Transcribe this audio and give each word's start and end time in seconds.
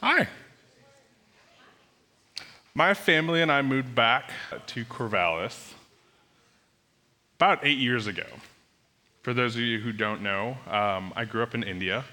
Hi. 0.00 0.28
My 2.72 2.94
family 2.94 3.42
and 3.42 3.50
I 3.50 3.62
moved 3.62 3.96
back 3.96 4.30
to 4.68 4.84
Corvallis 4.84 5.72
about 7.36 7.66
eight 7.66 7.78
years 7.78 8.06
ago. 8.06 8.26
For 9.22 9.34
those 9.34 9.56
of 9.56 9.62
you 9.62 9.80
who 9.80 9.92
don't 9.92 10.22
know, 10.22 10.56
um, 10.70 11.12
I 11.16 11.24
grew 11.24 11.42
up 11.42 11.52
in 11.56 11.64
India. 11.64 12.04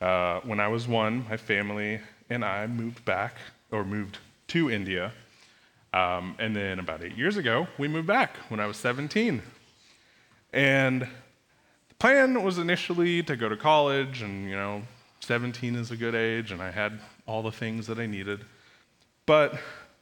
Uh, 0.00 0.40
when 0.40 0.58
I 0.58 0.66
was 0.66 0.88
one, 0.88 1.24
my 1.28 1.36
family 1.36 2.00
and 2.28 2.44
I 2.44 2.66
moved 2.66 3.04
back, 3.04 3.36
or 3.70 3.84
moved 3.84 4.18
to 4.48 4.68
India. 4.68 5.12
Um, 5.94 6.34
and 6.40 6.56
then 6.56 6.80
about 6.80 7.00
eight 7.04 7.16
years 7.16 7.36
ago, 7.36 7.68
we 7.78 7.86
moved 7.86 8.08
back 8.08 8.38
when 8.48 8.58
I 8.58 8.66
was 8.66 8.76
17. 8.76 9.40
And 10.52 11.02
the 11.02 11.94
plan 12.00 12.42
was 12.42 12.58
initially 12.58 13.22
to 13.22 13.36
go 13.36 13.48
to 13.48 13.56
college, 13.56 14.20
and 14.20 14.50
you 14.50 14.56
know, 14.56 14.82
17 15.20 15.76
is 15.76 15.90
a 15.92 15.96
good 15.96 16.14
age, 16.14 16.50
and 16.50 16.60
I 16.60 16.70
had 16.70 16.98
all 17.30 17.42
the 17.42 17.52
things 17.52 17.86
that 17.86 17.98
I 18.00 18.06
needed. 18.06 18.44
But 19.24 19.54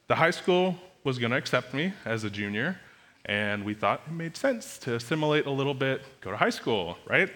the 0.07 0.15
high 0.15 0.31
school 0.31 0.75
was 1.03 1.19
going 1.19 1.29
to 1.29 1.37
accept 1.37 1.75
me 1.75 1.93
as 2.03 2.23
a 2.23 2.29
junior, 2.29 2.79
and 3.25 3.63
we 3.63 3.75
thought 3.75 4.01
it 4.07 4.11
made 4.11 4.35
sense 4.35 4.79
to 4.79 4.95
assimilate 4.95 5.45
a 5.45 5.51
little 5.51 5.75
bit, 5.75 6.01
go 6.21 6.31
to 6.31 6.37
high 6.37 6.49
school, 6.49 6.97
right? 7.07 7.29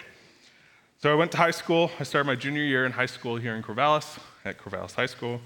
So 0.98 1.12
I 1.12 1.16
went 1.16 1.32
to 1.34 1.38
high 1.38 1.52
school. 1.52 1.92
I 2.00 2.04
started 2.04 2.26
my 2.26 2.36
junior 2.36 2.64
year 2.64 2.88
in 2.88 2.92
high 2.92 3.12
school 3.18 3.36
here 3.36 3.56
in 3.56 3.62
Corvallis, 3.62 4.18
at 4.44 4.58
Corvallis 4.58 4.96
High 4.96 5.12
School. 5.16 5.40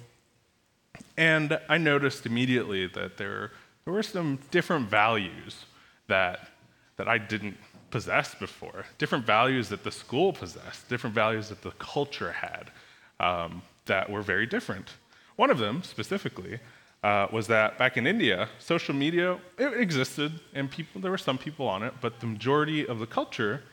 And 1.18 1.60
I 1.68 1.78
noticed 1.78 2.26
immediately 2.26 2.88
that 2.88 3.18
there, 3.18 3.52
there 3.84 3.94
were 3.94 4.04
some 4.04 4.40
different 4.50 4.88
values 4.90 5.66
that, 6.08 6.48
that 6.96 7.10
I 7.10 7.18
didn't 7.18 7.58
possess 7.92 8.34
before, 8.34 8.86
different 8.98 9.26
values 9.26 9.68
that 9.70 9.84
the 9.84 9.92
school 9.92 10.32
possessed, 10.32 10.88
different 10.88 11.16
values 11.16 11.50
that 11.50 11.62
the 11.64 11.72
culture 11.72 12.32
had 12.32 12.72
um, 13.20 13.62
that 13.88 14.10
were 14.10 14.22
very 14.22 14.46
different. 14.46 14.92
One 15.36 15.50
of 15.50 15.60
them, 15.60 15.84
specifically, 15.84 16.60
uh, 17.04 17.28
was 17.32 17.48
that 17.48 17.78
back 17.78 17.98
in 17.98 18.08
India, 18.08 18.50
social 18.60 18.94
media 18.96 19.40
it 19.58 19.74
existed, 19.80 20.40
and 20.54 20.70
people 20.70 21.00
there 21.02 21.12
were 21.12 21.18
some 21.18 21.38
people 21.38 21.68
on 21.68 21.84
it, 21.84 21.94
but 22.02 22.20
the 22.20 22.26
majority 22.26 22.88
of 22.88 23.00
the 23.00 23.06
culture 23.06 23.64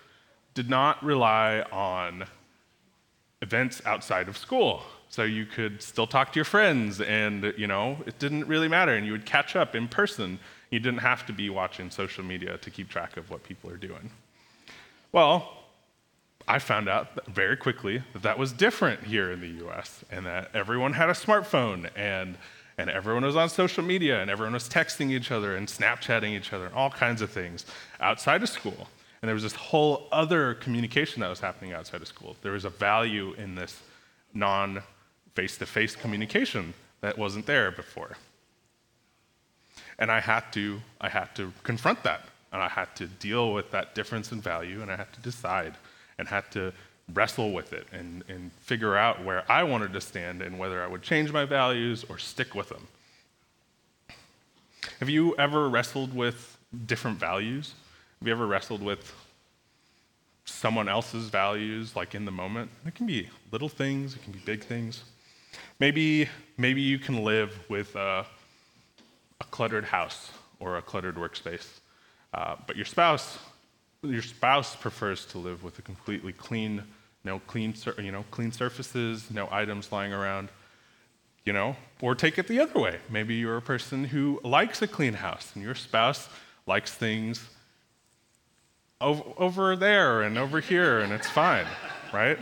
did 0.54 0.68
not 0.68 1.02
rely 1.02 1.62
on 1.72 2.24
events 3.42 3.82
outside 3.86 4.28
of 4.28 4.36
school. 4.36 4.82
So 5.08 5.22
you 5.22 5.46
could 5.46 5.80
still 5.82 6.06
talk 6.06 6.32
to 6.32 6.36
your 6.36 6.44
friends, 6.44 7.00
and 7.00 7.54
you 7.56 7.66
know 7.66 7.98
it 8.06 8.18
didn't 8.18 8.46
really 8.46 8.68
matter, 8.68 8.94
and 8.94 9.06
you 9.06 9.12
would 9.12 9.26
catch 9.26 9.56
up 9.56 9.74
in 9.74 9.88
person. 9.88 10.38
You 10.70 10.80
didn't 10.80 11.00
have 11.00 11.24
to 11.26 11.32
be 11.32 11.50
watching 11.50 11.90
social 11.90 12.24
media 12.24 12.58
to 12.58 12.70
keep 12.70 12.88
track 12.88 13.16
of 13.16 13.30
what 13.30 13.42
people 13.42 13.70
are 13.70 13.76
doing. 13.76 14.10
Well, 15.12 15.63
I 16.46 16.58
found 16.58 16.88
out 16.88 17.26
very 17.26 17.56
quickly 17.56 18.02
that 18.12 18.22
that 18.22 18.38
was 18.38 18.52
different 18.52 19.04
here 19.04 19.30
in 19.32 19.40
the 19.40 19.48
U.S. 19.64 20.04
and 20.10 20.26
that 20.26 20.50
everyone 20.52 20.92
had 20.92 21.08
a 21.08 21.14
smartphone 21.14 21.88
and 21.96 22.36
and 22.76 22.90
everyone 22.90 23.24
was 23.24 23.36
on 23.36 23.48
social 23.48 23.84
media 23.84 24.20
and 24.20 24.30
everyone 24.30 24.52
was 24.52 24.68
texting 24.68 25.10
each 25.10 25.30
other 25.30 25.54
and 25.56 25.68
Snapchatting 25.68 26.30
each 26.30 26.52
other 26.52 26.66
and 26.66 26.74
all 26.74 26.90
kinds 26.90 27.22
of 27.22 27.30
things 27.30 27.64
outside 28.00 28.42
of 28.42 28.48
school. 28.48 28.88
And 29.22 29.28
there 29.28 29.34
was 29.34 29.44
this 29.44 29.54
whole 29.54 30.08
other 30.10 30.54
communication 30.54 31.20
that 31.20 31.28
was 31.28 31.40
happening 31.40 31.72
outside 31.72 32.02
of 32.02 32.08
school. 32.08 32.36
There 32.42 32.52
was 32.52 32.64
a 32.64 32.70
value 32.70 33.32
in 33.34 33.54
this 33.54 33.80
non 34.34 34.82
face 35.34 35.56
to 35.58 35.66
face 35.66 35.96
communication 35.96 36.74
that 37.00 37.16
wasn't 37.16 37.46
there 37.46 37.70
before. 37.70 38.16
And 39.98 40.10
I 40.10 40.20
had 40.20 40.52
to, 40.52 40.80
I 41.00 41.08
had 41.08 41.34
to 41.36 41.52
confront 41.62 42.02
that. 42.02 42.28
And 42.52 42.60
I 42.60 42.68
had 42.68 42.94
to 42.96 43.06
deal 43.06 43.52
with 43.52 43.70
that 43.70 43.94
difference 43.94 44.32
in 44.32 44.40
value 44.40 44.82
and 44.82 44.90
I 44.90 44.96
had 44.96 45.12
to 45.12 45.20
decide 45.20 45.74
and 46.18 46.28
had 46.28 46.50
to 46.52 46.72
wrestle 47.12 47.52
with 47.52 47.72
it 47.72 47.86
and, 47.92 48.24
and 48.28 48.52
figure 48.60 48.96
out 48.96 49.24
where 49.24 49.44
I 49.50 49.62
wanted 49.62 49.92
to 49.92 50.00
stand 50.00 50.40
and 50.42 50.58
whether 50.58 50.82
I 50.82 50.86
would 50.86 51.02
change 51.02 51.32
my 51.32 51.44
values 51.44 52.05
or 52.08 52.18
stick 52.18 52.55
with 52.55 52.70
them. 52.70 52.86
Have 55.00 55.08
you 55.08 55.34
ever 55.36 55.68
wrestled 55.68 56.14
with 56.14 56.56
different 56.86 57.18
values? 57.18 57.74
Have 58.18 58.28
you 58.28 58.33
ever 58.33 58.46
wrestled 58.46 58.83
with 58.83 59.14
someone 60.44 60.89
else's 60.89 61.28
values, 61.28 61.96
like 61.96 62.14
in 62.14 62.24
the 62.24 62.30
moment? 62.30 62.70
It 62.86 62.94
can 62.94 63.06
be 63.06 63.28
little 63.50 63.68
things, 63.68 64.14
it 64.14 64.22
can 64.22 64.33
be 64.33 64.40
big 64.44 64.62
things. 64.64 65.02
Maybe, 65.80 66.28
maybe 66.56 66.80
you 66.80 66.98
can 66.98 67.22
live 67.22 67.58
with 67.68 67.94
a, 67.96 68.24
a 69.40 69.44
cluttered 69.50 69.84
house 69.84 70.30
or 70.58 70.78
a 70.78 70.83
cluttered 70.83 71.16
workspace, 71.16 71.80
uh, 72.33 72.56
but 72.66 72.77
your 72.77 72.86
spouse 72.86 73.39
your 74.04 74.22
spouse 74.22 74.76
prefers 74.76 75.24
to 75.26 75.38
live 75.38 75.62
with 75.64 75.78
a 75.78 75.82
completely 75.82 76.32
clean, 76.32 76.82
no 77.24 77.40
clean, 77.40 77.74
you 77.98 78.12
know, 78.12 78.24
clean 78.30 78.52
surfaces, 78.52 79.30
no 79.30 79.48
items 79.50 79.90
lying 79.90 80.12
around, 80.12 80.48
you 81.44 81.52
know, 81.52 81.76
or 82.00 82.14
take 82.14 82.38
it 82.38 82.48
the 82.48 82.60
other 82.60 82.78
way. 82.78 82.98
Maybe 83.10 83.34
you're 83.34 83.56
a 83.56 83.62
person 83.62 84.04
who 84.04 84.40
likes 84.42 84.82
a 84.82 84.86
clean 84.86 85.14
house, 85.14 85.52
and 85.54 85.64
your 85.64 85.74
spouse 85.74 86.28
likes 86.66 86.92
things 86.92 87.48
over, 89.00 89.22
over 89.36 89.76
there 89.76 90.22
and 90.22 90.38
over 90.38 90.60
here, 90.60 91.00
and 91.00 91.12
it's 91.12 91.28
fine, 91.28 91.66
right? 92.12 92.38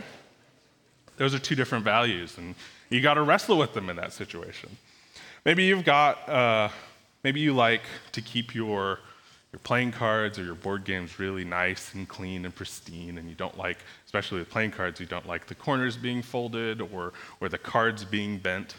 Those 1.17 1.33
are 1.33 1.39
two 1.39 1.55
different 1.55 1.83
values, 1.83 2.37
and 2.37 2.55
you 2.89 3.01
got 3.01 3.15
to 3.15 3.21
wrestle 3.21 3.57
with 3.57 3.73
them 3.73 3.89
in 3.89 3.95
that 3.97 4.13
situation. 4.13 4.69
Maybe 5.45 5.63
you've 5.63 5.83
got, 5.83 6.27
uh, 6.29 6.69
maybe 7.23 7.39
you 7.39 7.53
like 7.53 7.83
to 8.13 8.21
keep 8.21 8.55
your 8.55 8.99
your 9.53 9.59
playing 9.59 9.91
cards 9.91 10.39
or 10.39 10.43
your 10.43 10.55
board 10.55 10.83
games 10.83 11.19
really 11.19 11.45
nice 11.45 11.93
and 11.93 12.07
clean 12.07 12.43
and 12.43 12.53
pristine, 12.53 13.19
and 13.19 13.29
you 13.29 13.35
don't 13.35 13.55
like, 13.55 13.77
especially 14.05 14.39
with 14.39 14.49
playing 14.49 14.71
cards, 14.71 14.99
you 14.99 15.05
don't 15.05 15.27
like 15.27 15.45
the 15.45 15.53
corners 15.53 15.95
being 15.95 16.23
folded 16.23 16.81
or, 16.81 17.13
or 17.39 17.49
the 17.49 17.59
cards 17.59 18.03
being 18.03 18.39
bent. 18.39 18.75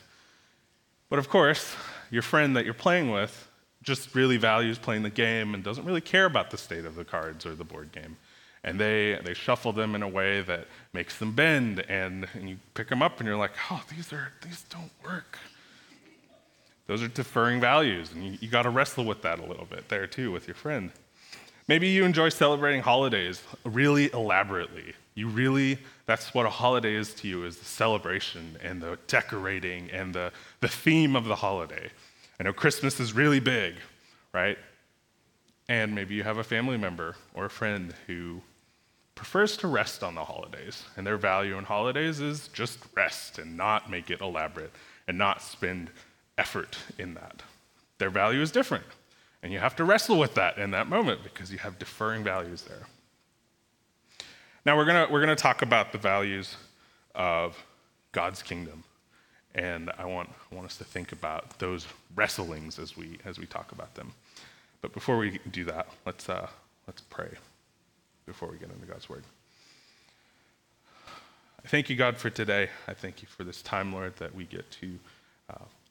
But 1.09 1.21
of 1.21 1.29
course, 1.29 1.77
your 2.11 2.23
friend 2.23 2.57
that 2.57 2.65
you're 2.65 2.75
playing 2.75 3.13
with 3.13 3.49
just 3.85 4.17
really 4.17 4.37
values 4.37 4.77
playing 4.77 5.05
the 5.05 5.11
game 5.11 5.55
and 5.55 5.63
doesn't 5.63 5.85
really 5.85 6.01
care 6.01 6.25
about 6.25 6.51
the 6.51 6.59
state 6.59 6.85
of 6.85 6.97
the 6.97 7.05
cards 7.05 7.47
or 7.47 7.55
the 7.55 7.65
board 7.65 7.93
game. 7.93 8.17
And 8.65 8.81
they, 8.81 9.21
they 9.23 9.35
shuffle 9.35 9.73
them 9.73 9.95
in 9.95 10.03
a 10.03 10.09
way 10.09 10.41
that 10.41 10.67
makes 10.93 11.19
them 11.19 11.35
bend, 11.35 11.85
and, 11.89 12.27
and 12.35 12.49
you 12.49 12.57
pick 12.73 12.89
them 12.89 13.01
up 13.01 13.21
and 13.21 13.29
you're 13.29 13.37
like, 13.37 13.53
oh, 13.71 13.85
these, 13.95 14.13
are, 14.13 14.33
these 14.43 14.63
don't 14.71 14.91
work. 15.05 15.39
Those 16.87 17.03
are 17.03 17.09
deferring 17.09 17.61
values, 17.61 18.13
and 18.13 18.25
you, 18.25 18.39
you 18.41 18.49
got 18.49 18.63
to 18.63 18.71
wrestle 18.71 19.05
with 19.05 19.23
that 19.23 19.39
a 19.39 19.45
little 19.45 19.65
bit 19.65 19.89
there 19.89 20.07
too 20.07 20.31
with 20.31 20.47
your 20.47 20.55
friend. 20.55 20.91
Maybe 21.67 21.89
you 21.89 22.05
enjoy 22.05 22.29
celebrating 22.29 22.83
holidays 22.83 23.43
really 23.65 24.13
elaborately. 24.13 24.93
You 25.15 25.29
really, 25.29 25.79
that's 26.05 26.35
what 26.35 26.45
a 26.45 26.51
holiday 26.51 26.95
is 26.95 27.15
to 27.15 27.29
you, 27.29 27.47
is 27.47 27.57
the 27.57 27.65
celebration 27.65 28.59
and 28.63 28.83
the 28.83 28.99
decorating 29.07 29.91
and 29.91 30.15
the, 30.15 30.31
the 30.61 30.69
theme 30.69 31.17
of 31.17 31.25
the 31.25 31.37
holiday. 31.37 31.91
I 32.39 32.43
know 32.43 32.53
Christmas 32.53 33.01
is 33.01 33.15
really 33.15 33.41
big, 33.41 33.77
right? 34.35 34.59
And 35.69 35.95
maybe 35.95 36.15
you 36.15 36.23
have 36.23 36.37
a 36.37 36.45
family 36.45 36.77
member 36.77 37.17
or 37.33 37.47
a 37.47 37.51
friend 37.51 37.95
who 38.07 38.43
prefers 39.15 39.57
to 39.59 39.69
rest 39.69 40.03
on 40.03 40.15
the 40.15 40.25
holidays, 40.25 40.83
and 40.97 41.07
their 41.07 41.17
value 41.17 41.57
in 41.57 41.65
holidays 41.65 42.21
is 42.21 42.49
just 42.49 42.79
rest 42.95 43.39
and 43.39 43.57
not 43.57 43.89
make 43.89 44.11
it 44.11 44.21
elaborate 44.21 44.73
and 45.09 45.17
not 45.17 45.41
spend 45.41 45.91
effort 46.39 46.79
in 46.99 47.15
that. 47.15 47.43
Their 47.99 48.11
value 48.11 48.41
is 48.41 48.51
different. 48.51 48.85
And 49.43 49.53
you 49.53 49.59
have 49.59 49.77
to 49.77 49.85
wrestle 49.85 50.19
with 50.19 50.35
that 50.35 50.57
in 50.59 50.71
that 50.71 50.89
moment 50.89 51.23
because 51.23 51.53
you 51.53 51.59
have 51.59 51.79
differing 51.79 52.25
values 52.25 52.63
there. 52.63 52.87
Now, 54.65 54.77
we're 54.77 54.87
going 54.87 55.13
we're 55.13 55.27
to 55.27 55.37
talk 55.37 55.61
about 55.61 55.93
the 55.93 55.99
values 55.99 56.57
of 57.15 57.63
God's 58.13 58.43
kingdom. 58.43 58.83
And 59.55 59.91
I 59.99 60.07
want, 60.07 60.31
I 60.51 60.55
want 60.55 60.67
us 60.67 60.79
to 60.79 60.85
think 60.85 61.13
about 61.13 61.59
those 61.59 61.87
wrestlings 62.17 62.79
as 62.79 62.97
we, 62.97 63.19
as 63.25 63.39
we 63.39 63.47
talk 63.47 63.73
about 63.73 63.95
them. 63.95 64.13
But 64.81 64.93
before 64.93 65.19
we 65.19 65.39
do 65.53 65.65
that, 65.65 65.89
let's, 66.07 66.29
uh, 66.29 66.49
let's 66.87 67.03
pray 67.03 67.29
before 68.27 68.49
we 68.49 68.57
get 68.57 68.71
into 68.71 68.87
God's 68.87 69.09
word. 69.09 69.25
I 71.65 71.69
thank 71.69 71.89
you, 71.89 71.97
God, 71.97 72.17
for 72.17 72.31
today. 72.31 72.69
I 72.89 72.95
thank 72.95 73.23
you 73.23 73.29
for 73.29 73.45
this 73.45 73.63
time, 73.63 73.93
Lord, 73.93 74.17
that 74.17 74.35
we 74.35 74.45
get 74.45 74.71
to 74.73 74.99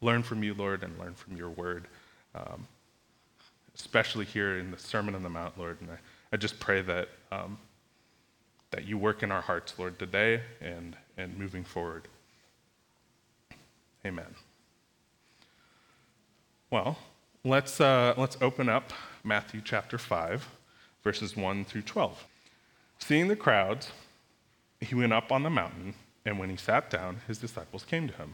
learn 0.04 0.24
from 0.24 0.44
you, 0.44 0.54
Lord, 0.54 0.84
and 0.84 0.98
learn 1.00 1.16
from 1.16 1.38
your 1.38 1.50
word, 1.50 1.88
um, 2.36 2.68
especially 3.76 4.26
here 4.26 4.58
in 4.60 4.72
the 4.72 4.78
Sermon 4.78 5.16
on 5.16 5.24
the 5.24 5.30
Mount, 5.30 5.58
Lord. 5.58 5.78
And 5.82 5.92
I, 5.92 5.98
I 6.32 6.38
just 6.38 6.60
pray 6.60 6.82
that, 6.82 7.10
um, 7.32 7.58
that 8.72 8.86
you 8.86 8.98
work 8.98 9.24
in 9.24 9.32
our 9.32 9.42
hearts, 9.42 9.74
Lord, 9.78 9.98
today 9.98 10.42
and, 10.62 10.96
and 11.18 11.38
moving 11.38 11.64
forward. 11.64 12.08
Amen. 14.06 14.36
Well, 16.70 16.98
let's, 17.44 17.80
uh, 17.80 18.14
let's 18.18 18.38
open 18.42 18.68
up 18.68 18.92
Matthew 19.24 19.62
chapter 19.64 19.98
5, 19.98 20.48
verses 21.04 21.38
1 21.38 21.66
through 21.66 21.84
12. 21.84 22.26
Seeing 23.00 23.28
the 23.28 23.36
crowds, 23.36 23.92
he 24.82 24.96
went 24.96 25.14
up 25.14 25.32
on 25.32 25.44
the 25.44 25.50
mountain, 25.50 25.94
and 26.26 26.40
when 26.40 26.50
he 26.50 26.58
sat 26.58 26.90
down, 26.90 27.22
his 27.28 27.38
disciples 27.38 27.84
came 27.84 28.08
to 28.08 28.14
him. 28.16 28.34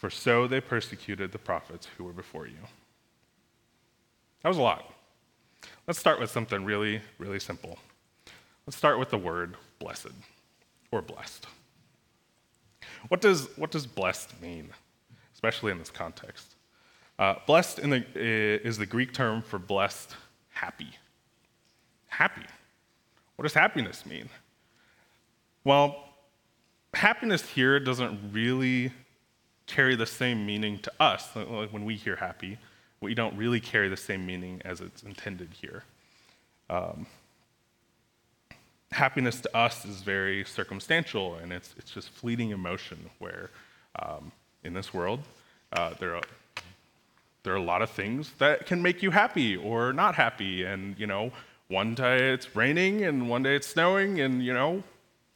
For 0.00 0.08
so 0.08 0.46
they 0.46 0.62
persecuted 0.62 1.30
the 1.30 1.38
prophets 1.38 1.86
who 1.98 2.04
were 2.04 2.14
before 2.14 2.46
you. 2.46 2.56
That 4.42 4.48
was 4.48 4.56
a 4.56 4.62
lot. 4.62 4.94
Let's 5.86 5.98
start 5.98 6.18
with 6.18 6.30
something 6.30 6.64
really, 6.64 7.02
really 7.18 7.38
simple. 7.38 7.78
Let's 8.66 8.78
start 8.78 8.98
with 8.98 9.10
the 9.10 9.18
word 9.18 9.56
blessed 9.78 10.08
or 10.90 11.02
blessed. 11.02 11.46
What 13.08 13.20
does, 13.20 13.50
what 13.56 13.70
does 13.70 13.86
blessed 13.86 14.40
mean, 14.40 14.70
especially 15.34 15.70
in 15.70 15.78
this 15.78 15.90
context? 15.90 16.54
Uh, 17.18 17.34
blessed 17.46 17.76
the, 17.82 18.02
is 18.14 18.78
the 18.78 18.86
Greek 18.86 19.12
term 19.12 19.42
for 19.42 19.58
blessed, 19.58 20.16
happy. 20.48 20.92
Happy. 22.08 22.46
What 23.36 23.42
does 23.42 23.52
happiness 23.52 24.06
mean? 24.06 24.30
Well, 25.62 26.14
happiness 26.94 27.46
here 27.46 27.78
doesn't 27.78 28.32
really 28.32 28.92
carry 29.70 29.94
the 29.94 30.06
same 30.06 30.44
meaning 30.44 30.78
to 30.80 30.92
us. 30.98 31.28
Like 31.36 31.72
when 31.72 31.84
we 31.84 31.94
hear 31.94 32.16
happy, 32.16 32.58
we 33.00 33.14
don't 33.14 33.36
really 33.36 33.60
carry 33.60 33.88
the 33.88 33.96
same 33.96 34.26
meaning 34.26 34.60
as 34.64 34.80
it's 34.80 35.02
intended 35.02 35.50
here. 35.60 35.84
Um, 36.68 37.06
happiness 38.92 39.40
to 39.40 39.56
us 39.56 39.84
is 39.84 40.02
very 40.02 40.44
circumstantial 40.44 41.36
and 41.36 41.52
it's, 41.52 41.74
it's 41.78 41.90
just 41.90 42.08
fleeting 42.10 42.50
emotion 42.50 42.98
where 43.20 43.50
um, 44.02 44.32
in 44.64 44.74
this 44.74 44.92
world 44.92 45.20
uh, 45.72 45.94
there, 46.00 46.16
are, 46.16 46.22
there 47.44 47.52
are 47.52 47.56
a 47.56 47.62
lot 47.62 47.82
of 47.82 47.90
things 47.90 48.32
that 48.38 48.66
can 48.66 48.82
make 48.82 49.02
you 49.02 49.12
happy 49.12 49.56
or 49.56 49.92
not 49.92 50.16
happy 50.16 50.64
and 50.64 50.98
you 50.98 51.06
know 51.06 51.30
one 51.68 51.94
day 51.94 52.32
it's 52.32 52.56
raining 52.56 53.04
and 53.04 53.28
one 53.28 53.44
day 53.44 53.54
it's 53.54 53.68
snowing 53.68 54.20
and 54.20 54.44
you 54.44 54.52
know 54.52 54.82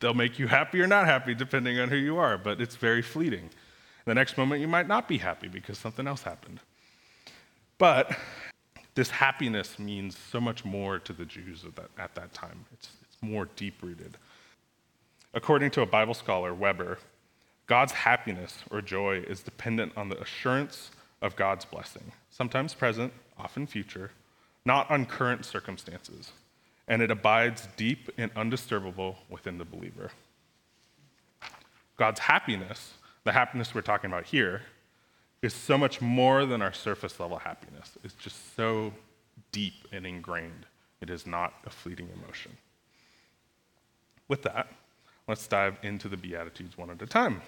they'll 0.01 0.15
make 0.15 0.37
you 0.37 0.49
happy 0.49 0.81
or 0.81 0.89
not 0.89 1.07
happy 1.07 1.33
depending 1.33 1.79
on 1.79 1.89
who 1.89 1.97
you 1.97 2.17
are 2.17 2.37
but 2.37 2.61
it's 2.61 2.75
very 2.75 3.03
fleeting 3.03 3.49
the 4.05 4.15
next 4.15 4.37
moment 4.37 4.61
you 4.61 4.69
might 4.69 4.89
not 4.89 5.09
be 5.09 5.19
happy 5.19 5.49
because 5.49 5.79
something 5.79 6.07
else 6.07 6.23
happened 6.23 6.61
but 7.79 8.17
this 8.95 9.11
happiness 9.11 9.79
means 9.79 10.17
so 10.17 10.41
much 10.41 10.65
more 10.65 10.99
to 11.01 11.13
the 11.13 11.25
Jews 11.25 11.65
at 11.65 11.75
that, 11.77 11.91
at 11.99 12.15
that 12.15 12.33
time. 12.33 12.65
It's, 12.73 12.89
more 13.21 13.49
deep 13.57 13.77
rooted. 13.81 14.19
According 15.33 15.71
to 15.71 15.81
a 15.81 15.87
Bible 15.87 16.13
scholar, 16.13 16.53
Weber, 16.53 16.99
God's 17.67 17.93
happiness 17.93 18.59
or 18.71 18.83
joy 18.83 19.25
is 19.27 19.43
dependent 19.43 19.93
on 19.97 20.11
the 20.11 20.21
assurance 20.21 20.91
of 21.23 21.35
God's 21.35 21.65
blessing, 21.65 22.13
sometimes 22.29 22.75
present, 22.75 23.15
often 23.39 23.67
future, 23.67 24.11
not 24.67 24.91
on 24.91 25.07
current 25.07 25.47
circumstances, 25.47 26.33
and 26.87 27.01
it 27.01 27.11
abides 27.11 27.67
deep 27.79 28.11
and 28.19 28.35
undisturbable 28.35 29.17
within 29.31 29.57
the 29.57 29.65
believer. 29.65 30.11
God's 31.97 32.21
happiness, 32.21 32.93
the 33.25 33.33
happiness 33.33 33.75
we're 33.75 33.81
talking 33.81 34.11
about 34.11 34.25
here, 34.25 34.63
is 35.43 35.53
so 35.53 35.77
much 35.77 36.01
more 36.01 36.47
than 36.47 36.63
our 36.63 36.73
surface 36.73 37.21
level 37.21 37.39
happiness. 37.39 37.99
It's 38.03 38.15
just 38.15 38.57
so 38.57 38.93
deep 39.53 39.89
and 39.93 40.07
ingrained. 40.07 40.67
It 41.01 41.11
is 41.11 41.27
not 41.27 41.53
a 41.67 41.71
fleeting 41.71 42.09
emotion. 42.17 42.57
With 44.29 44.43
that, 44.43 44.69
let's 45.29 45.47
dive 45.47 45.77
into 45.83 46.09
the 46.09 46.17
Beatitudes 46.17 46.79
one 46.79 46.91
at 46.91 47.03
a 47.03 47.07
time. 47.07 47.43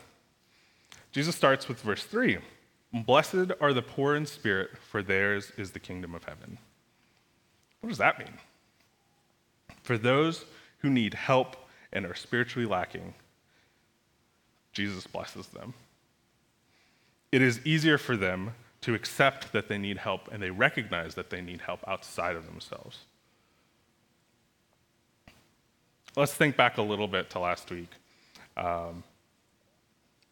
Jesus 1.13 1.35
starts 1.35 1.69
with 1.69 1.81
verse 1.81 2.05
3 2.05 2.39
Blessed 2.93 3.53
are 3.61 3.73
the 3.73 3.83
poor 3.83 4.15
in 4.15 4.27
spirit, 4.27 4.71
for 4.79 5.03
theirs 5.03 5.53
is 5.57 5.71
the 5.71 5.81
kingdom 5.81 6.15
of 6.15 6.25
heaven. 6.25 6.59
What 7.81 7.89
does 7.89 7.99
that 7.99 8.19
mean? 8.19 8.35
For 9.83 9.97
those 9.99 10.45
who 10.79 10.91
need 10.91 11.15
help 11.15 11.57
and 11.93 12.05
are 12.05 12.15
spiritually 12.15 12.69
lacking, 12.69 13.15
Jesus 14.77 15.07
blesses 15.07 15.47
them. 15.47 15.73
It 17.33 17.41
is 17.41 17.65
easier 17.67 17.97
for 17.97 18.15
them 18.15 18.53
to 18.83 18.95
accept 18.95 19.51
that 19.55 19.69
they 19.69 19.79
need 19.79 19.97
help 19.97 20.29
and 20.31 20.43
they 20.43 20.51
recognize 20.51 21.15
that 21.15 21.31
they 21.31 21.41
need 21.41 21.63
help 21.63 21.81
outside 21.89 22.37
of 22.37 22.45
themselves. 22.45 22.99
Let's 26.15 26.35
think 26.35 26.59
back 26.59 26.77
a 26.77 26.83
little 26.83 27.09
bit 27.09 27.31
to 27.31 27.39
last 27.39 27.71
week. 27.71 27.89
Um, 28.59 29.03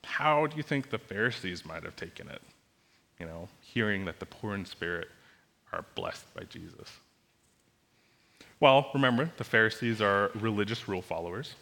how 0.05 0.47
do 0.47 0.59
you 0.59 0.63
think 0.63 0.91
the 0.91 0.99
Pharisees 0.99 1.65
might 1.65 1.83
have 1.83 1.97
taken 1.97 2.29
it? 2.29 2.43
You 3.19 3.25
know, 3.25 3.49
hearing 3.63 4.05
that 4.05 4.21
the 4.21 4.27
poor 4.27 4.55
in 4.55 4.67
spirit 4.67 5.09
are 5.73 5.87
blessed 5.95 6.35
by 6.35 6.43
Jesus. 6.45 6.91
Well, 8.61 8.91
remember, 8.93 9.31
the 9.39 9.45
Pharisees 9.45 10.03
are 10.03 10.31
religious 10.35 10.87
rule 10.87 11.03
followers. 11.03 11.55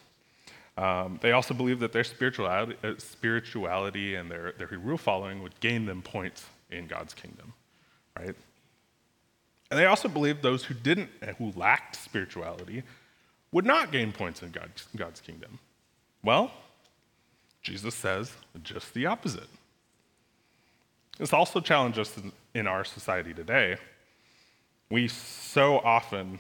Um, 0.77 1.19
they 1.21 1.33
also 1.33 1.53
believe 1.53 1.81
that 1.81 1.93
their 1.93 2.05
spirituality, 2.05 2.77
uh, 2.83 2.95
spirituality 2.99 4.15
and 4.15 4.31
their, 4.31 4.53
their 4.57 4.69
rule 4.69 4.97
following 4.97 5.43
would 5.43 5.59
gain 5.61 5.85
them 5.85 6.01
points 6.01 6.47
in 6.71 6.87
God's 6.87 7.13
kingdom, 7.13 7.53
right? 8.19 8.35
And 9.71 9.79
they 9.79 9.87
also 9.87 10.09
believed 10.09 10.43
those 10.43 10.65
who 10.65 10.75
didn't, 10.75 11.11
who 11.39 11.53
lacked 11.57 11.97
spirituality, 11.97 12.83
would 13.53 13.67
not 13.67 13.93
gain 13.93 14.13
points 14.13 14.43
in 14.43 14.51
God's, 14.51 14.87
God's 14.97 15.21
kingdom. 15.21 15.59
Well, 16.23 16.51
Jesus 17.63 17.95
says 17.95 18.33
just 18.63 18.95
the 18.95 19.07
opposite. 19.07 19.49
This 21.19 21.33
also 21.33 21.61
challenges 21.61 22.17
us 22.17 22.25
in 22.55 22.67
our 22.67 22.85
society 22.85 23.35
today. 23.35 23.77
We 24.91 25.09
so 25.09 25.79
often 25.79 26.39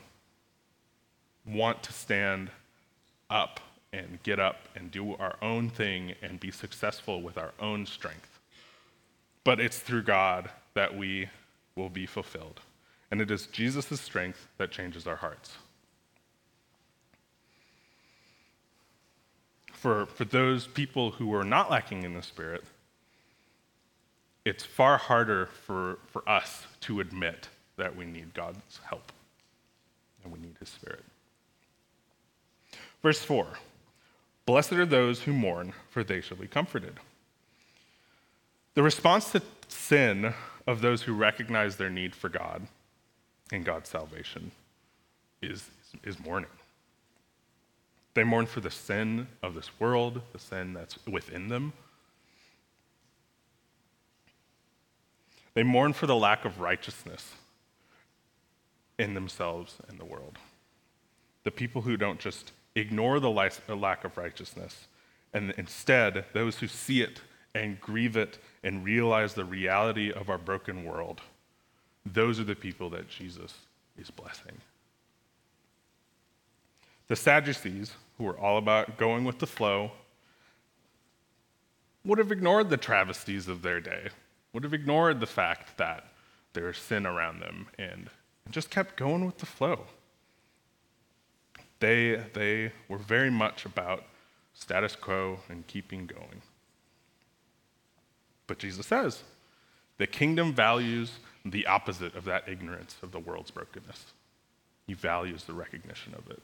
want 1.47 1.83
to 1.85 1.93
stand 1.93 2.51
up 3.31 3.61
and 3.93 4.23
get 4.23 4.41
up 4.41 4.69
and 4.75 4.91
do 4.91 5.15
our 5.17 5.37
own 5.43 5.69
thing 5.69 6.15
and 6.23 6.41
be 6.41 6.51
successful 6.51 7.21
with 7.21 7.37
our 7.37 7.53
own 7.61 7.87
strength. 7.87 8.39
But 9.45 9.61
it's 9.61 9.79
through 9.79 10.03
God 10.03 10.51
that 10.75 10.97
we 10.97 11.29
will 11.77 11.91
be 11.91 12.07
fulfilled. 12.07 12.61
And 13.11 13.21
it 13.21 13.31
is 13.31 13.47
Jesus' 13.47 14.01
strength 14.01 14.49
that 14.57 14.71
changes 14.71 15.07
our 15.07 15.17
hearts. 15.17 15.59
for, 19.83 20.07
for 20.07 20.25
those 20.25 20.69
people 20.69 21.11
who 21.11 21.35
are 21.35 21.43
not 21.43 21.69
lacking 21.69 22.05
in 22.05 22.15
the 22.15 22.23
Spirit, 22.23 22.63
it's 24.45 24.65
far 24.65 24.97
harder 24.97 25.47
for, 25.47 25.99
for 26.07 26.23
us 26.29 26.67
to 26.83 27.01
admit 27.01 27.49
that 27.77 27.97
we 27.97 28.05
need 28.05 28.33
God's 28.33 28.79
help 28.89 29.11
and 30.23 30.33
we 30.33 30.39
need 30.39 30.55
His 30.61 30.69
Spirit. 30.69 31.03
Verse 33.03 33.19
4 33.25 33.45
Blessed 34.45 34.73
are 34.73 34.87
those 34.87 35.23
who 35.23 35.33
mourn, 35.33 35.73
for 35.91 36.03
they 36.03 36.21
shall 36.21 36.37
be 36.37 36.49
comforted. 36.49 36.99
The 38.75 38.83
response 38.83 39.31
to 39.33 39.43
sin 39.69 40.35
of 40.67 40.81
those 40.81 41.03
who 41.03 41.15
recognize 41.15 41.77
their 41.77 41.91
need 41.91 42.15
for 42.15 42.29
God 42.29 42.67
and 43.53 43.65
God's 43.65 43.89
salvation 43.89 44.51
is, 45.41 45.69
is 46.03 46.19
mourning. 46.19 46.51
They 48.15 48.25
mourn 48.25 48.47
for 48.47 48.61
the 48.61 48.71
sin 48.71 49.27
of 49.43 49.55
this 49.55 49.71
world, 49.79 50.21
the 50.33 50.39
sin 50.39 50.75
that's 50.75 50.99
within 51.07 51.49
them. 51.49 51.73
They 55.55 55.63
mourn 55.63 55.93
for 55.93 56.07
the 56.07 56.17
lack 56.17 56.45
of 56.45 56.61
righteousness 56.61 57.35
in 58.99 59.15
themselves 59.15 59.77
and 59.89 59.99
the 59.99 60.05
world. 60.05 60.39
The 61.45 61.51
people 61.51 61.83
who 61.83 61.97
don't 61.97 62.19
just 62.19 62.53
ignore 62.75 63.21
the 63.21 63.31
lack 63.31 64.05
of 64.05 64.17
righteousness, 64.17 64.87
and 65.35 65.53
instead, 65.57 66.25
those 66.33 66.59
who 66.59 66.69
see 66.69 67.03
it 67.03 67.21
and 67.55 67.81
grieve 67.81 68.17
it 68.17 68.39
and 68.65 68.85
realize 68.85 69.35
the 69.35 69.45
reality 69.45 70.11
of 70.13 70.31
our 70.31 70.39
broken 70.39 70.85
world, 70.85 71.21
those 72.05 72.41
are 72.41 72.45
the 72.45 72.55
people 72.55 72.91
that 72.91 73.09
Jesus 73.09 73.55
is 73.99 74.11
blessing. 74.11 74.59
The 77.09 77.17
Sadducees, 77.17 77.93
who 78.17 78.25
were 78.25 78.39
all 78.39 78.59
about 78.59 78.97
going 78.97 79.25
with 79.25 79.39
the 79.39 79.47
flow, 79.47 79.93
would 82.05 82.19
have 82.19 82.33
ignored 82.33 82.71
the 82.71 82.77
travesties 82.77 83.49
of 83.49 83.63
their 83.63 83.81
day, 83.81 84.09
would 84.53 84.65
have 84.65 84.75
ignored 84.75 85.21
the 85.21 85.27
fact 85.27 85.77
that 85.79 86.07
there 86.55 86.69
is 86.69 86.77
sin 86.77 87.07
around 87.07 87.41
them, 87.41 87.67
and 87.79 88.11
just 88.51 88.71
kept 88.71 88.97
going 88.97 89.25
with 89.25 89.39
the 89.39 89.47
flow. 89.47 89.87
They, 91.83 92.23
they 92.33 92.71
were 92.87 92.97
very 92.97 93.29
much 93.29 93.67
about 93.67 94.05
status 94.55 94.95
quo 94.95 95.41
and 95.49 95.67
keeping 95.67 96.07
going. 96.07 96.41
But 98.47 98.61
Jesus 98.61 98.87
says 98.87 99.25
the 99.99 100.07
kingdom 100.07 100.53
values 100.53 101.19
the 101.45 101.67
opposite 101.67 102.15
of 102.15 102.25
that 102.27 102.49
ignorance 102.49 102.95
of 103.03 103.11
the 103.11 103.19
world's 103.19 103.51
brokenness. 103.51 104.13
He 104.87 104.95
values 104.95 105.43
the 105.43 105.55
recognition 105.55 106.15
of 106.15 106.31
it. 106.31 106.41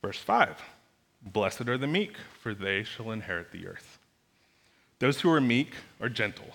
Verse 0.00 0.18
5 0.18 0.56
Blessed 1.22 1.68
are 1.68 1.76
the 1.76 1.86
meek, 1.86 2.16
for 2.40 2.54
they 2.54 2.82
shall 2.82 3.10
inherit 3.10 3.52
the 3.52 3.66
earth. 3.66 3.98
Those 5.00 5.20
who 5.20 5.30
are 5.30 5.40
meek 5.40 5.74
are 6.00 6.08
gentle. 6.08 6.54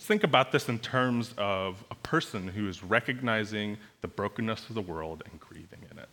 Let's 0.00 0.08
think 0.08 0.24
about 0.24 0.50
this 0.50 0.70
in 0.70 0.78
terms 0.78 1.34
of 1.36 1.84
a 1.90 1.94
person 1.94 2.48
who 2.48 2.66
is 2.70 2.82
recognizing 2.82 3.76
the 4.00 4.08
brokenness 4.08 4.70
of 4.70 4.74
the 4.74 4.80
world 4.80 5.22
and 5.30 5.38
grieving 5.38 5.80
in 5.90 5.98
it. 5.98 6.08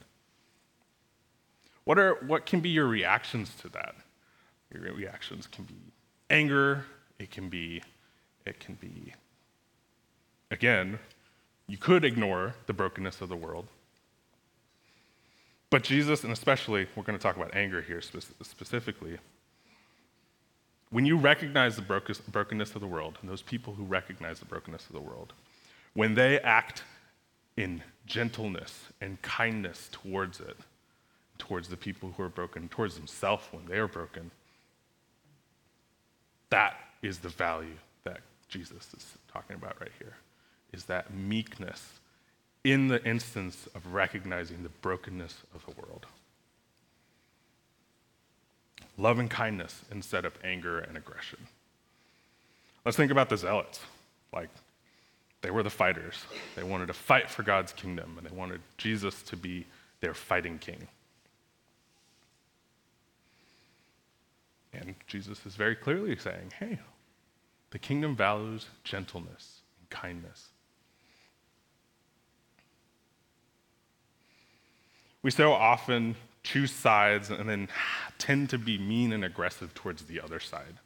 What, 1.86 1.98
are, 1.98 2.16
what 2.16 2.46
can 2.46 2.60
be 2.60 2.68
your 2.68 2.88
reactions 2.88 3.56
to 3.62 3.70
that? 3.70 3.96
Your 4.74 4.94
reactions 4.94 5.48
can 5.48 5.64
be 5.64 5.78
anger, 6.30 6.84
it 7.18 7.32
can 7.32 7.48
be, 7.48 7.82
it 8.46 8.60
can 8.60 8.76
be, 8.76 9.14
again, 10.52 11.00
you 11.68 11.78
could 11.78 12.04
ignore 12.04 12.56
the 12.66 12.74
brokenness 12.74 13.22
of 13.22 13.30
the 13.30 13.38
world. 13.38 13.68
But 15.70 15.84
Jesus, 15.84 16.26
and 16.26 16.34
especially, 16.34 16.88
we're 16.94 17.04
going 17.04 17.18
to 17.18 17.24
talk 17.24 17.38
about 17.38 17.56
anger 17.56 17.82
here 17.82 18.02
specifically. 18.02 19.18
When 20.90 21.06
you 21.06 21.18
recognize 21.18 21.76
the 21.76 21.82
brokenness 21.82 22.76
of 22.76 22.82
the 22.82 22.88
world, 22.88 23.18
and 23.22 23.30
those 23.30 23.42
people 23.42 23.74
who 23.74 23.84
recognize 23.84 24.40
the 24.40 24.46
brokenness 24.46 24.86
of 24.88 24.94
the 24.94 25.02
world, 25.02 25.34
when 25.94 26.16
they 26.16 26.40
act 26.40 26.84
in 27.58 27.84
gentleness 28.06 28.86
and 29.02 29.22
kindness 29.22 29.90
towards 29.92 30.40
it, 30.40 30.58
towards 31.38 31.68
the 31.68 31.78
people 31.78 32.14
who 32.16 32.24
are 32.24 32.30
broken, 32.30 32.70
towards 32.70 32.96
themselves 32.96 33.44
when 33.52 33.66
they 33.66 33.78
are 33.78 33.88
broken, 33.88 34.32
that 36.50 36.78
is 37.02 37.20
the 37.20 37.30
value 37.30 37.78
that 38.04 38.22
Jesus 38.48 38.94
is 38.96 39.18
talking 39.32 39.56
about 39.56 39.80
right 39.82 39.92
here 40.00 40.16
is 40.74 40.86
that 40.86 41.14
meekness 41.14 42.00
in 42.64 42.88
the 42.88 43.04
instance 43.04 43.68
of 43.76 43.94
recognizing 43.94 44.64
the 44.64 44.70
brokenness 44.70 45.44
of 45.54 45.66
the 45.66 45.82
world. 45.82 46.06
Love 48.98 49.20
and 49.20 49.30
kindness 49.30 49.84
instead 49.92 50.26
of 50.26 50.34
anger 50.44 50.80
and 50.80 50.98
aggression. 50.98 51.40
Let's 52.84 52.98
think 52.98 53.12
about 53.12 53.30
the 53.30 53.38
zealots. 53.38 53.80
Like, 54.34 54.50
they 55.42 55.52
were 55.52 55.62
the 55.62 55.70
fighters. 55.70 56.26
They 56.56 56.64
wanted 56.64 56.88
to 56.88 56.94
fight 56.94 57.30
for 57.30 57.44
God's 57.44 57.72
kingdom, 57.74 58.16
and 58.18 58.28
they 58.28 58.36
wanted 58.36 58.62
Jesus 58.78 59.22
to 59.24 59.38
be 59.38 59.66
their 60.02 60.14
fighting 60.14 60.58
king. 60.58 60.88
And 64.74 64.96
Jesus 65.08 65.46
is 65.46 65.56
very 65.56 65.76
clearly 65.76 66.16
saying, 66.18 66.54
hey, 66.60 66.80
the 67.72 67.80
kingdom 67.80 68.16
values 68.16 68.68
gentleness 68.84 69.62
and 69.80 69.90
kindness. 69.90 70.48
We 75.22 75.32
so 75.32 75.52
often 75.52 76.16
choose 76.48 76.72
sides 76.72 77.30
and 77.30 77.50
then 77.50 77.68
tend 78.18 78.50
to 78.50 78.58
be 78.58 78.78
mean 78.78 79.12
and 79.12 79.26
aggressive 79.26 79.74
towards 79.74 80.04
the 80.04 80.22
other 80.22 80.40
side. 80.40 80.78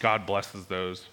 God 0.00 0.24
blesses 0.24 0.66
those 0.66 1.06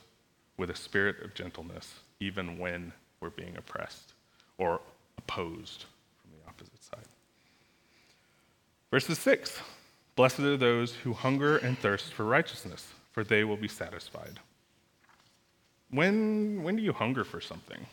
with 0.57 0.69
a 0.69 0.75
spirit 0.75 1.21
of 1.21 1.33
gentleness, 1.33 1.95
even 2.21 2.57
when 2.57 2.93
we're 3.19 3.29
being 3.29 3.57
oppressed 3.57 4.13
or 4.57 4.79
opposed 5.17 5.85
from 6.21 6.31
the 6.31 6.47
opposite 6.47 6.83
side. 6.83 7.07
Verses 8.89 9.19
6 9.19 9.59
Blessed 10.15 10.39
are 10.39 10.55
those 10.55 10.93
who 10.93 11.11
hunger 11.11 11.57
and 11.57 11.77
thirst 11.77 12.13
for 12.13 12.23
righteousness, 12.23 12.87
for 13.11 13.25
they 13.25 13.43
will 13.43 13.57
be 13.57 13.67
satisfied. 13.67 14.39
When, 15.89 16.63
when 16.63 16.77
do 16.77 16.83
you 16.83 16.93
hunger 16.93 17.25
for 17.25 17.41
something? 17.41 17.85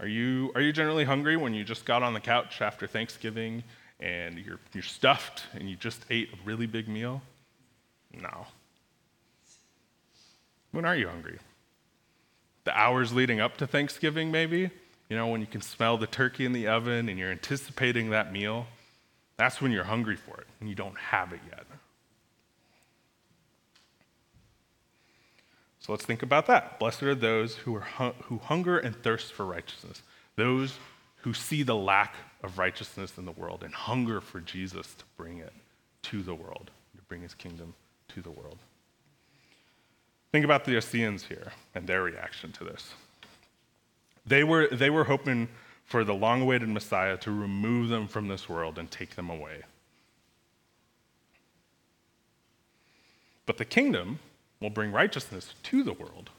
Are 0.00 0.06
you, 0.06 0.52
are 0.54 0.60
you 0.60 0.72
generally 0.72 1.04
hungry 1.04 1.36
when 1.36 1.54
you 1.54 1.64
just 1.64 1.84
got 1.84 2.02
on 2.02 2.14
the 2.14 2.20
couch 2.20 2.62
after 2.62 2.86
Thanksgiving 2.86 3.64
and 3.98 4.38
you're, 4.38 4.60
you're 4.72 4.82
stuffed 4.82 5.44
and 5.54 5.68
you 5.68 5.74
just 5.74 6.04
ate 6.08 6.30
a 6.32 6.36
really 6.44 6.66
big 6.66 6.88
meal? 6.88 7.20
No. 8.12 8.46
When 10.70 10.84
are 10.84 10.96
you 10.96 11.08
hungry? 11.08 11.38
The 12.64 12.78
hours 12.78 13.12
leading 13.12 13.40
up 13.40 13.56
to 13.56 13.66
Thanksgiving, 13.66 14.30
maybe? 14.30 14.70
You 15.08 15.16
know, 15.16 15.26
when 15.26 15.40
you 15.40 15.46
can 15.46 15.62
smell 15.62 15.96
the 15.96 16.06
turkey 16.06 16.44
in 16.44 16.52
the 16.52 16.68
oven 16.68 17.08
and 17.08 17.18
you're 17.18 17.32
anticipating 17.32 18.10
that 18.10 18.32
meal? 18.32 18.66
That's 19.36 19.60
when 19.60 19.72
you're 19.72 19.84
hungry 19.84 20.16
for 20.16 20.40
it 20.40 20.46
and 20.60 20.68
you 20.68 20.74
don't 20.74 20.98
have 20.98 21.32
it 21.32 21.40
yet. 21.50 21.64
So 25.80 25.92
let's 25.92 26.04
think 26.04 26.22
about 26.22 26.46
that. 26.46 26.78
Blessed 26.78 27.02
are 27.04 27.14
those 27.14 27.56
who, 27.56 27.76
are 27.76 28.12
who 28.24 28.38
hunger 28.38 28.78
and 28.78 28.94
thirst 29.02 29.32
for 29.32 29.46
righteousness, 29.46 30.02
those 30.36 30.78
who 31.22 31.32
see 31.32 31.62
the 31.62 31.76
lack 31.76 32.14
of 32.42 32.58
righteousness 32.58 33.18
in 33.18 33.24
the 33.24 33.32
world 33.32 33.62
and 33.62 33.74
hunger 33.74 34.20
for 34.20 34.40
Jesus 34.40 34.94
to 34.94 35.04
bring 35.16 35.38
it 35.38 35.52
to 36.02 36.22
the 36.22 36.34
world, 36.34 36.70
to 36.96 37.02
bring 37.02 37.22
his 37.22 37.34
kingdom 37.34 37.74
to 38.08 38.22
the 38.22 38.30
world. 38.30 38.58
Think 40.32 40.44
about 40.44 40.64
the 40.64 40.76
Essenes 40.76 41.24
here 41.24 41.52
and 41.74 41.86
their 41.86 42.02
reaction 42.02 42.52
to 42.52 42.64
this. 42.64 42.92
They 44.26 44.44
were, 44.44 44.68
they 44.68 44.90
were 44.90 45.04
hoping 45.04 45.48
for 45.84 46.04
the 46.04 46.14
long 46.14 46.42
awaited 46.42 46.68
Messiah 46.68 47.16
to 47.16 47.30
remove 47.30 47.88
them 47.88 48.06
from 48.06 48.28
this 48.28 48.48
world 48.48 48.78
and 48.78 48.90
take 48.90 49.16
them 49.16 49.30
away. 49.30 49.62
But 53.46 53.56
the 53.56 53.64
kingdom 53.64 54.18
will 54.60 54.70
bring 54.70 54.92
righteousness 54.92 55.54
to 55.64 55.82
the 55.82 55.92
world. 55.92 56.30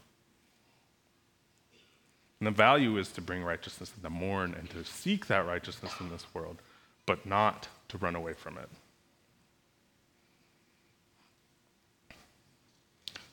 And 2.40 2.48
the 2.48 2.52
value 2.52 2.98
is 2.98 3.12
to 3.12 3.22
bring 3.22 3.44
righteousness 3.44 3.92
in 3.96 4.02
the 4.02 4.10
mourn 4.10 4.56
and 4.58 4.70
to 4.72 4.86
seek 4.86 5.28
that 5.28 5.46
righteousness 5.46 5.94
in 6.00 6.10
this 6.10 6.26
world, 6.34 6.58
but 7.06 7.26
not 7.26 7.68
to 7.90 7.98
run 7.98 8.16
away 8.16 8.34
from 8.34 8.58
it. 8.58 8.70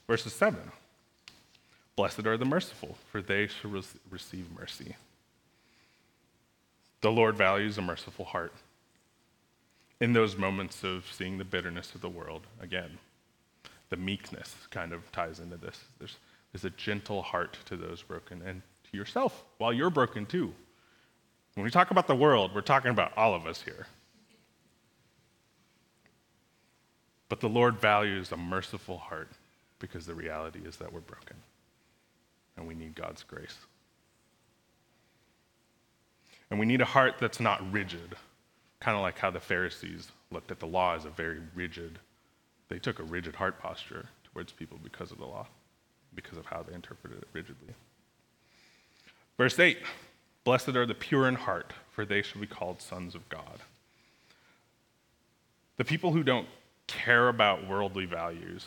Verses 0.06 0.32
7 0.32 0.72
Blessed 1.94 2.26
are 2.26 2.36
the 2.36 2.44
merciful, 2.44 2.96
for 3.10 3.22
they 3.22 3.46
shall 3.46 3.70
re- 3.70 3.82
receive 4.10 4.46
mercy. 4.56 4.96
The 7.00 7.10
Lord 7.10 7.36
values 7.36 7.78
a 7.78 7.82
merciful 7.82 8.24
heart. 8.24 8.52
In 10.00 10.12
those 10.12 10.36
moments 10.36 10.84
of 10.84 11.10
seeing 11.10 11.38
the 11.38 11.44
bitterness 11.44 11.94
of 11.94 12.02
the 12.02 12.08
world, 12.08 12.42
again, 12.60 12.98
the 13.88 13.96
meekness 13.96 14.54
kind 14.70 14.92
of 14.92 15.10
ties 15.12 15.40
into 15.40 15.56
this. 15.56 15.78
There's, 15.98 16.16
there's 16.52 16.64
a 16.64 16.70
gentle 16.70 17.22
heart 17.22 17.56
to 17.66 17.76
those 17.76 18.02
broken 18.02 18.42
and 18.42 18.62
to 18.90 18.96
yourself 18.96 19.44
while 19.58 19.72
you're 19.72 19.90
broken 19.90 20.26
too. 20.26 20.52
When 21.54 21.64
we 21.64 21.70
talk 21.70 21.90
about 21.90 22.06
the 22.06 22.14
world, 22.14 22.54
we're 22.54 22.60
talking 22.60 22.90
about 22.90 23.16
all 23.16 23.34
of 23.34 23.46
us 23.46 23.62
here. 23.62 23.86
But 27.28 27.40
the 27.40 27.48
Lord 27.48 27.80
values 27.80 28.30
a 28.32 28.36
merciful 28.36 28.98
heart 28.98 29.30
because 29.78 30.06
the 30.06 30.14
reality 30.14 30.60
is 30.64 30.76
that 30.76 30.92
we're 30.92 31.00
broken 31.00 31.36
and 32.56 32.66
we 32.66 32.74
need 32.74 32.94
God's 32.94 33.22
grace. 33.22 33.56
And 36.50 36.60
we 36.60 36.66
need 36.66 36.80
a 36.80 36.86
heart 36.86 37.16
that's 37.18 37.40
not 37.40 37.72
rigid, 37.72 38.16
kind 38.80 38.96
of 38.96 39.02
like 39.02 39.18
how 39.18 39.30
the 39.30 39.40
Pharisees 39.40 40.12
looked 40.30 40.50
at 40.50 40.60
the 40.60 40.66
law 40.66 40.94
as 40.94 41.04
a 41.04 41.10
very 41.10 41.40
rigid 41.54 41.98
they 42.68 42.78
took 42.78 42.98
a 42.98 43.04
rigid 43.04 43.36
heart 43.36 43.60
posture 43.60 44.06
towards 44.32 44.52
people 44.52 44.78
because 44.82 45.12
of 45.12 45.18
the 45.18 45.24
law, 45.24 45.46
because 46.14 46.38
of 46.38 46.46
how 46.46 46.62
they 46.62 46.74
interpreted 46.74 47.18
it 47.18 47.28
rigidly. 47.32 47.74
Verse 49.36 49.58
8 49.58 49.78
Blessed 50.44 50.68
are 50.68 50.86
the 50.86 50.94
pure 50.94 51.26
in 51.28 51.34
heart, 51.34 51.72
for 51.90 52.04
they 52.04 52.22
shall 52.22 52.40
be 52.40 52.46
called 52.46 52.80
sons 52.80 53.14
of 53.14 53.28
God. 53.28 53.60
The 55.76 55.84
people 55.84 56.12
who 56.12 56.22
don't 56.22 56.46
care 56.86 57.28
about 57.28 57.68
worldly 57.68 58.06
values, 58.06 58.66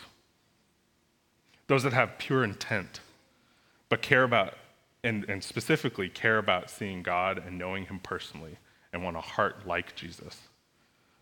those 1.67 1.83
that 1.83 1.93
have 1.93 2.17
pure 2.17 2.43
intent, 2.43 2.99
but 3.87 4.01
care 4.01 4.23
about, 4.23 4.55
and, 5.03 5.23
and 5.29 5.43
specifically 5.43 6.09
care 6.09 6.37
about 6.37 6.69
seeing 6.69 7.01
God 7.01 7.37
and 7.37 7.57
knowing 7.57 7.85
Him 7.85 7.99
personally 7.99 8.57
and 8.91 9.03
want 9.03 9.17
a 9.17 9.21
heart 9.21 9.65
like 9.65 9.95
Jesus. 9.95 10.37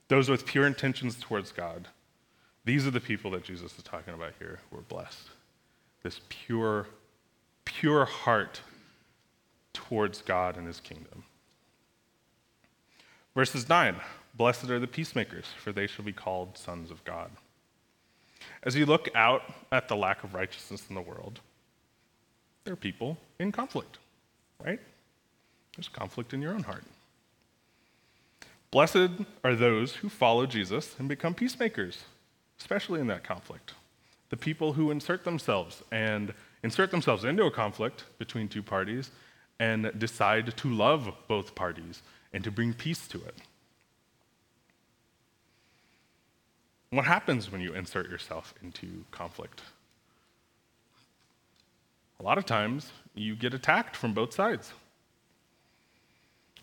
Those 0.07 0.29
with 0.29 0.46
pure 0.46 0.65
intentions 0.65 1.17
towards 1.19 1.51
God, 1.51 1.88
these 2.67 2.86
are 2.86 2.91
the 2.91 3.00
people 3.00 3.31
that 3.31 3.43
Jesus 3.43 3.77
is 3.77 3.83
talking 3.83 4.13
about 4.13 4.33
here 4.39 4.59
who 4.69 4.77
are 4.77 4.81
blessed. 4.81 5.29
This 6.03 6.19
pure, 6.27 6.88
pure 7.63 8.03
heart 8.03 8.62
towards 9.74 10.21
God 10.21 10.57
and 10.57 10.67
his 10.67 10.81
kingdom. 10.81 11.24
Verses 13.33 13.69
9 13.69 13.95
Blessed 14.36 14.69
are 14.69 14.79
the 14.79 14.88
peacemakers, 14.88 15.45
for 15.63 15.71
they 15.71 15.88
shall 15.88 16.03
be 16.03 16.12
called 16.12 16.57
sons 16.57 16.91
of 16.91 17.03
God. 17.05 17.31
As 18.63 18.75
you 18.75 18.86
look 18.86 19.07
out 19.15 19.43
at 19.71 19.88
the 19.88 19.95
lack 19.95 20.24
of 20.24 20.33
righteousness 20.33 20.83
in 20.89 20.95
the 20.95 21.01
world, 21.01 21.39
there 22.65 22.74
are 22.74 22.77
people 22.77 23.17
in 23.39 23.51
conflict, 23.51 23.97
right? 24.63 24.79
There's 25.75 25.88
conflict 25.88 26.33
in 26.33 26.41
your 26.41 26.53
own 26.53 26.63
heart. 26.63 26.83
Blessed 28.71 29.09
are 29.43 29.55
those 29.55 29.95
who 29.95 30.09
follow 30.09 30.45
Jesus 30.45 30.95
and 31.00 31.07
become 31.07 31.33
peacemakers, 31.33 32.00
especially 32.59 32.99
in 32.99 33.07
that 33.07 33.23
conflict. 33.23 33.73
The 34.29 34.37
people 34.37 34.73
who 34.73 34.91
insert 34.91 35.23
themselves 35.23 35.83
and 35.91 36.33
insert 36.63 36.91
themselves 36.91 37.23
into 37.23 37.45
a 37.45 37.51
conflict 37.51 38.03
between 38.17 38.47
two 38.47 38.63
parties 38.63 39.11
and 39.59 39.91
decide 39.97 40.55
to 40.57 40.69
love 40.69 41.09
both 41.27 41.55
parties 41.55 42.01
and 42.33 42.43
to 42.43 42.51
bring 42.51 42.73
peace 42.73 43.07
to 43.07 43.17
it. 43.17 43.35
What 46.89 47.05
happens 47.05 47.51
when 47.51 47.61
you 47.61 47.73
insert 47.73 48.09
yourself 48.09 48.53
into 48.63 49.05
conflict? 49.11 49.61
A 52.19 52.23
lot 52.23 52.37
of 52.37 52.45
times, 52.45 52.91
you 53.13 53.35
get 53.35 53.53
attacked 53.53 53.95
from 53.95 54.13
both 54.13 54.33
sides. 54.33 54.73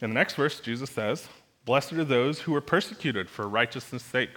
In 0.01 0.11
the 0.11 0.15
next 0.15 0.35
verse, 0.35 0.61
Jesus 0.61 0.91
says, 0.91 1.29
Blessed 1.65 1.93
are 1.95 2.05
those 2.05 2.41
who 2.41 2.55
are 2.55 2.61
persecuted 2.61 3.31
for 3.31 3.49
righteousness' 3.49 4.03
sake, 4.03 4.37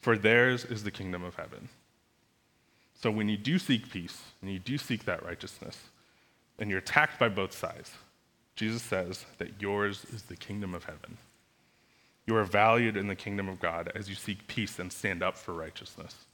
for 0.00 0.16
theirs 0.16 0.64
is 0.64 0.84
the 0.84 0.90
kingdom 0.90 1.24
of 1.24 1.34
heaven. 1.34 1.68
So 3.00 3.10
when 3.10 3.28
you 3.28 3.36
do 3.36 3.58
seek 3.58 3.90
peace, 3.90 4.22
and 4.40 4.50
you 4.50 4.58
do 4.58 4.78
seek 4.78 5.04
that 5.04 5.24
righteousness, 5.24 5.78
and 6.58 6.70
you're 6.70 6.78
attacked 6.78 7.18
by 7.18 7.28
both 7.28 7.52
sides, 7.52 7.92
Jesus 8.54 8.82
says 8.82 9.26
that 9.38 9.60
yours 9.60 10.06
is 10.12 10.22
the 10.22 10.36
kingdom 10.36 10.74
of 10.74 10.84
heaven. 10.84 11.18
You 12.26 12.36
are 12.36 12.44
valued 12.44 12.96
in 12.96 13.06
the 13.06 13.14
kingdom 13.14 13.48
of 13.48 13.60
God 13.60 13.92
as 13.94 14.08
you 14.08 14.14
seek 14.14 14.46
peace 14.48 14.78
and 14.78 14.92
stand 14.92 15.22
up 15.22 15.36
for 15.36 15.52
righteousness. 15.52 16.24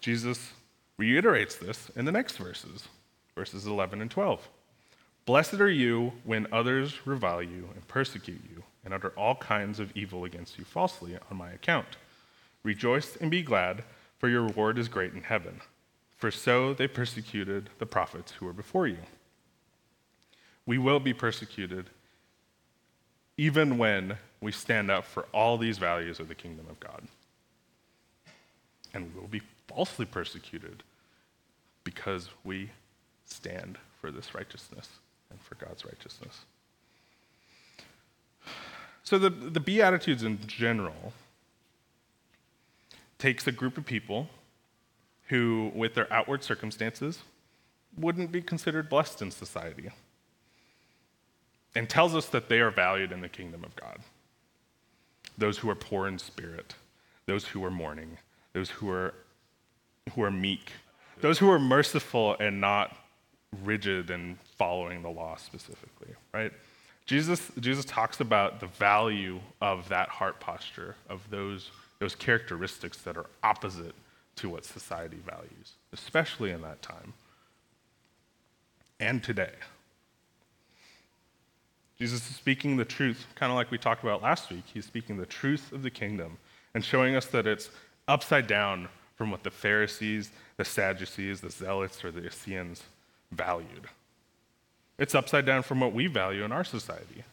Jesus 0.00 0.52
reiterates 0.98 1.56
this 1.56 1.90
in 1.96 2.04
the 2.04 2.12
next 2.12 2.36
verses, 2.36 2.88
verses 3.34 3.66
11 3.66 4.02
and 4.02 4.10
12. 4.10 4.48
Blessed 5.24 5.54
are 5.54 5.70
you 5.70 6.12
when 6.24 6.46
others 6.52 7.06
revile 7.06 7.42
you 7.42 7.68
and 7.74 7.86
persecute 7.88 8.40
you 8.50 8.62
and 8.84 8.94
utter 8.94 9.12
all 9.16 9.34
kinds 9.34 9.80
of 9.80 9.94
evil 9.96 10.24
against 10.24 10.58
you 10.58 10.64
falsely 10.64 11.18
on 11.30 11.36
my 11.36 11.50
account. 11.50 11.86
Rejoice 12.68 13.16
and 13.16 13.30
be 13.30 13.40
glad, 13.40 13.82
for 14.18 14.28
your 14.28 14.42
reward 14.42 14.78
is 14.78 14.88
great 14.88 15.14
in 15.14 15.22
heaven. 15.22 15.62
For 16.18 16.30
so 16.30 16.74
they 16.74 16.86
persecuted 16.86 17.70
the 17.78 17.86
prophets 17.86 18.32
who 18.32 18.44
were 18.44 18.52
before 18.52 18.86
you. 18.86 18.98
We 20.66 20.76
will 20.76 21.00
be 21.00 21.14
persecuted 21.14 21.88
even 23.38 23.78
when 23.78 24.18
we 24.42 24.52
stand 24.52 24.90
up 24.90 25.06
for 25.06 25.22
all 25.32 25.56
these 25.56 25.78
values 25.78 26.20
of 26.20 26.28
the 26.28 26.34
kingdom 26.34 26.66
of 26.68 26.78
God. 26.78 27.08
And 28.92 29.14
we 29.14 29.18
will 29.18 29.28
be 29.28 29.40
falsely 29.66 30.04
persecuted 30.04 30.82
because 31.84 32.28
we 32.44 32.68
stand 33.24 33.78
for 33.98 34.10
this 34.10 34.34
righteousness 34.34 34.90
and 35.30 35.40
for 35.40 35.54
God's 35.54 35.86
righteousness. 35.86 36.40
So 39.04 39.18
the, 39.18 39.30
the 39.30 39.58
Beatitudes 39.58 40.22
in 40.22 40.38
general 40.46 41.14
takes 43.18 43.46
a 43.46 43.52
group 43.52 43.76
of 43.76 43.84
people 43.84 44.28
who, 45.28 45.70
with 45.74 45.94
their 45.94 46.10
outward 46.12 46.42
circumstances, 46.42 47.20
wouldn't 47.96 48.32
be 48.32 48.40
considered 48.40 48.88
blessed 48.88 49.22
in 49.22 49.30
society 49.30 49.90
and 51.74 51.88
tells 51.88 52.14
us 52.14 52.26
that 52.26 52.48
they 52.48 52.60
are 52.60 52.70
valued 52.70 53.12
in 53.12 53.20
the 53.20 53.28
kingdom 53.28 53.64
of 53.64 53.74
God. 53.76 53.98
Those 55.36 55.58
who 55.58 55.70
are 55.70 55.74
poor 55.74 56.08
in 56.08 56.18
spirit, 56.18 56.74
those 57.26 57.44
who 57.44 57.64
are 57.64 57.70
mourning, 57.70 58.18
those 58.52 58.70
who 58.70 58.90
are, 58.90 59.14
who 60.14 60.22
are 60.22 60.30
meek, 60.30 60.72
those 61.20 61.38
who 61.38 61.50
are 61.50 61.58
merciful 61.58 62.36
and 62.40 62.60
not 62.60 62.96
rigid 63.64 64.10
in 64.10 64.38
following 64.56 65.02
the 65.02 65.08
law 65.08 65.36
specifically, 65.36 66.14
right? 66.32 66.52
Jesus, 67.06 67.50
Jesus 67.60 67.84
talks 67.84 68.20
about 68.20 68.60
the 68.60 68.66
value 68.66 69.40
of 69.60 69.88
that 69.88 70.08
heart 70.08 70.40
posture, 70.40 70.94
of 71.08 71.28
those, 71.30 71.70
those 71.98 72.14
characteristics 72.14 72.98
that 72.98 73.16
are 73.16 73.26
opposite 73.42 73.94
to 74.36 74.48
what 74.48 74.64
society 74.64 75.18
values, 75.26 75.72
especially 75.92 76.50
in 76.50 76.62
that 76.62 76.80
time 76.80 77.12
and 79.00 79.22
today. 79.22 79.52
Jesus 81.98 82.28
is 82.30 82.36
speaking 82.36 82.76
the 82.76 82.84
truth, 82.84 83.26
kind 83.34 83.50
of 83.50 83.56
like 83.56 83.70
we 83.70 83.78
talked 83.78 84.04
about 84.04 84.22
last 84.22 84.50
week. 84.50 84.64
He's 84.72 84.84
speaking 84.84 85.16
the 85.16 85.26
truth 85.26 85.72
of 85.72 85.82
the 85.82 85.90
kingdom 85.90 86.38
and 86.74 86.84
showing 86.84 87.16
us 87.16 87.26
that 87.26 87.46
it's 87.46 87.70
upside 88.06 88.46
down 88.46 88.88
from 89.16 89.32
what 89.32 89.42
the 89.42 89.50
Pharisees, 89.50 90.30
the 90.56 90.64
Sadducees, 90.64 91.40
the 91.40 91.50
Zealots, 91.50 92.04
or 92.04 92.12
the 92.12 92.26
Essenes 92.26 92.84
valued. 93.32 93.88
It's 94.96 95.14
upside 95.14 95.44
down 95.44 95.64
from 95.64 95.80
what 95.80 95.92
we 95.92 96.06
value 96.06 96.44
in 96.44 96.52
our 96.52 96.64
society. 96.64 97.24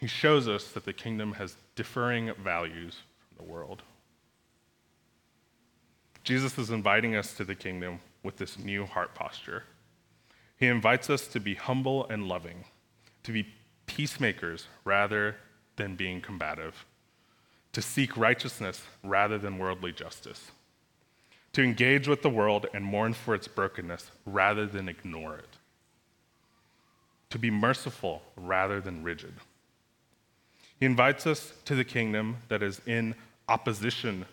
He 0.00 0.06
shows 0.06 0.48
us 0.48 0.72
that 0.72 0.86
the 0.86 0.94
kingdom 0.94 1.34
has 1.34 1.56
differing 1.76 2.32
values 2.42 2.96
from 3.28 3.44
the 3.44 3.52
world. 3.52 3.82
Jesus 6.24 6.56
is 6.56 6.70
inviting 6.70 7.14
us 7.16 7.34
to 7.34 7.44
the 7.44 7.54
kingdom 7.54 8.00
with 8.22 8.38
this 8.38 8.58
new 8.58 8.86
heart 8.86 9.14
posture. 9.14 9.64
He 10.56 10.66
invites 10.66 11.10
us 11.10 11.26
to 11.28 11.38
be 11.38 11.54
humble 11.54 12.08
and 12.08 12.26
loving, 12.28 12.64
to 13.24 13.32
be 13.32 13.46
peacemakers 13.84 14.68
rather 14.84 15.36
than 15.76 15.96
being 15.96 16.22
combative, 16.22 16.86
to 17.72 17.82
seek 17.82 18.16
righteousness 18.16 18.82
rather 19.04 19.36
than 19.36 19.58
worldly 19.58 19.92
justice, 19.92 20.50
to 21.52 21.62
engage 21.62 22.08
with 22.08 22.22
the 22.22 22.30
world 22.30 22.66
and 22.72 22.84
mourn 22.84 23.12
for 23.12 23.34
its 23.34 23.48
brokenness 23.48 24.10
rather 24.24 24.66
than 24.66 24.88
ignore 24.88 25.36
it, 25.36 25.58
to 27.28 27.38
be 27.38 27.50
merciful 27.50 28.22
rather 28.36 28.80
than 28.80 29.02
rigid. 29.02 29.34
He 30.80 30.86
invites 30.86 31.26
us 31.26 31.52
to 31.66 31.74
the 31.74 31.84
kingdom 31.84 32.38
that 32.48 32.62
is 32.62 32.80
in 32.86 33.14
opposition 33.48 34.24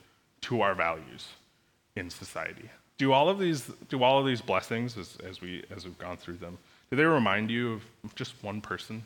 to 0.41 0.62
our 0.62 0.73
values 0.73 1.27
in 1.97 2.10
society. 2.10 2.69
Do 2.97 3.12
all 3.12 3.27
of 3.29 3.38
these, 3.38 3.69
do 3.89 4.01
all 4.01 4.19
of 4.19 4.25
these 4.25 4.41
blessings, 4.41 4.97
as, 4.97 5.17
as, 5.27 5.41
we, 5.41 5.63
as 5.75 5.86
we've 5.86 5.97
gone 5.97 6.17
through 6.17 6.38
them, 6.38 6.57
do 6.89 6.95
they 6.95 7.03
remind 7.03 7.51
you 7.51 7.81
of 8.03 8.15
just 8.15 8.33
one 8.41 8.62
person? 8.62 9.03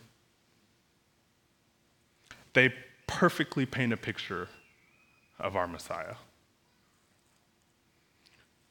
They 2.53 2.73
perfectly 3.07 3.65
paint 3.65 3.91
a 3.91 3.97
picture 3.97 4.47
of 5.39 5.55
our 5.55 5.67
Messiah. 5.67 6.15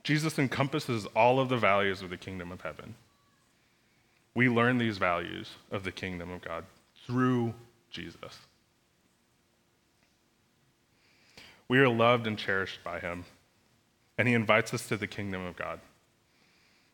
Jesus 0.04 0.38
encompasses 0.38 1.06
all 1.16 1.40
of 1.40 1.48
the 1.48 1.56
values 1.56 2.02
of 2.02 2.11
the 2.11 2.16
kingdom 2.16 2.52
of 2.52 2.61
heaven. 2.61 2.94
We 4.35 4.48
learn 4.48 4.78
these 4.78 4.96
values 4.96 5.50
of 5.72 5.83
the 5.83 5.92
kingdom 5.92 6.30
of 6.30 6.40
God 6.40 6.64
through 7.04 7.52
Jesus. 7.90 8.38
We 11.70 11.78
are 11.78 11.88
loved 11.88 12.26
and 12.26 12.37
cherished 12.37 12.83
by 12.83 12.98
him 12.98 13.26
and 14.18 14.26
he 14.26 14.35
invites 14.35 14.74
us 14.74 14.88
to 14.88 14.96
the 14.96 15.06
kingdom 15.06 15.46
of 15.46 15.54
God. 15.54 15.78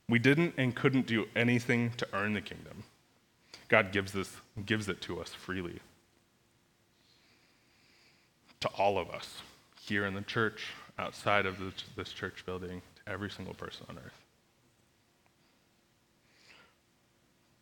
We 0.06 0.18
didn't 0.18 0.52
and 0.58 0.76
couldn't 0.76 1.06
do 1.06 1.24
anything 1.34 1.92
to 1.96 2.06
earn 2.12 2.34
the 2.34 2.42
kingdom. 2.42 2.84
God 3.68 3.90
gives, 3.90 4.12
this, 4.12 4.36
gives 4.66 4.90
it 4.90 5.00
to 5.00 5.18
us 5.18 5.30
freely. 5.30 5.80
To 8.60 8.68
all 8.76 8.98
of 8.98 9.08
us, 9.08 9.38
here 9.80 10.04
in 10.04 10.12
the 10.12 10.20
church, 10.20 10.66
outside 10.98 11.46
of 11.46 11.56
this, 11.96 12.12
church 12.12 12.44
building, 12.44 12.82
to 12.96 13.10
every 13.10 13.30
single 13.30 13.54
person 13.54 13.86
on 13.88 13.96
earth. 13.96 14.20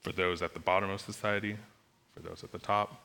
For 0.01 0.11
those 0.11 0.43
at 0.43 0.53
the 0.53 0.59
bottom 0.59 0.91
of 0.91 1.01
society, 1.01 1.59
for 2.13 2.23
those 2.23 2.43
at 2.43 2.51
the 2.51 2.59
top. 2.59 3.03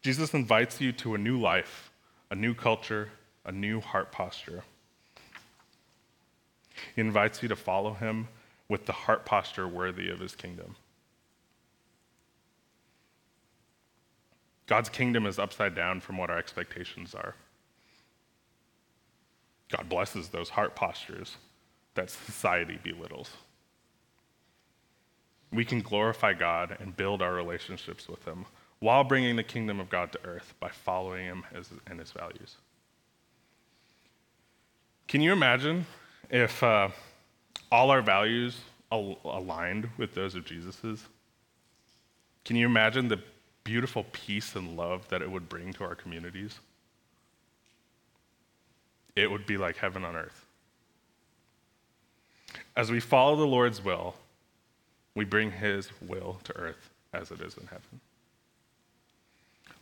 Jesus 0.00 0.32
invites 0.32 0.80
you 0.80 0.92
to 0.92 1.14
a 1.14 1.18
new 1.18 1.38
life, 1.38 1.90
a 2.30 2.34
new 2.34 2.54
culture, 2.54 3.10
a 3.44 3.52
new 3.52 3.80
heart 3.80 4.12
posture. 4.12 4.62
He 6.94 7.00
invites 7.00 7.42
you 7.42 7.48
to 7.48 7.56
follow 7.56 7.94
him 7.94 8.28
with 8.68 8.86
the 8.86 8.92
heart 8.92 9.24
posture 9.24 9.66
worthy 9.66 10.10
of 10.10 10.20
his 10.20 10.34
kingdom. 10.34 10.76
God's 14.66 14.90
kingdom 14.90 15.26
is 15.26 15.38
upside 15.38 15.74
down 15.74 16.00
from 16.00 16.18
what 16.18 16.28
our 16.28 16.38
expectations 16.38 17.14
are. 17.14 17.34
God 19.70 19.88
blesses 19.88 20.28
those 20.28 20.50
heart 20.50 20.76
postures 20.76 21.36
that 21.94 22.10
society 22.10 22.78
belittles. 22.82 23.30
We 25.52 25.64
can 25.64 25.80
glorify 25.80 26.34
God 26.34 26.76
and 26.80 26.96
build 26.96 27.22
our 27.22 27.32
relationships 27.32 28.08
with 28.08 28.24
Him 28.26 28.44
while 28.80 29.04
bringing 29.04 29.36
the 29.36 29.42
kingdom 29.42 29.80
of 29.80 29.88
God 29.88 30.12
to 30.12 30.24
earth 30.24 30.54
by 30.60 30.68
following 30.68 31.24
Him 31.24 31.44
and 31.86 31.98
His 31.98 32.12
values. 32.12 32.56
Can 35.08 35.20
you 35.20 35.32
imagine 35.32 35.86
if 36.30 36.62
uh, 36.62 36.88
all 37.72 37.90
our 37.90 38.02
values 38.02 38.58
al- 38.92 39.18
aligned 39.24 39.88
with 39.96 40.14
those 40.14 40.34
of 40.34 40.44
Jesus's? 40.44 41.04
Can 42.44 42.56
you 42.56 42.66
imagine 42.66 43.08
the 43.08 43.20
beautiful 43.64 44.04
peace 44.12 44.54
and 44.54 44.76
love 44.76 45.08
that 45.08 45.22
it 45.22 45.30
would 45.30 45.48
bring 45.48 45.72
to 45.74 45.84
our 45.84 45.94
communities? 45.94 46.58
It 49.16 49.30
would 49.30 49.46
be 49.46 49.56
like 49.56 49.76
heaven 49.76 50.04
on 50.04 50.14
earth. 50.14 50.46
As 52.76 52.90
we 52.90 53.00
follow 53.00 53.36
the 53.36 53.46
Lord's 53.46 53.84
will, 53.84 54.14
we 55.14 55.24
bring 55.24 55.50
his 55.50 55.90
will 56.00 56.38
to 56.44 56.56
earth 56.56 56.90
as 57.12 57.30
it 57.30 57.40
is 57.40 57.56
in 57.56 57.66
heaven. 57.66 58.00